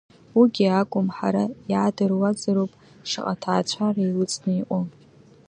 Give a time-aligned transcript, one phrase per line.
[0.37, 2.71] Уигьы акәым, ҳара иаадыруазароуп
[3.09, 4.83] шаҟа ҭаацәара еилыҵны иҟоу.